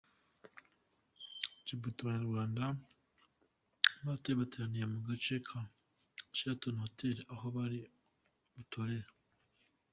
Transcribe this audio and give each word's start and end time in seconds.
Djibuti: 1.63 1.99
Abanyarwanda 2.01 2.63
bahatuye 4.03 4.35
bateraniye 4.41 4.85
mu 4.93 4.99
gace 5.07 5.35
ka 5.47 5.59
Sheraton 6.37 6.75
Hotel 6.83 7.17
aho 7.33 7.45
bari 7.55 7.79
butorere. 8.55 9.09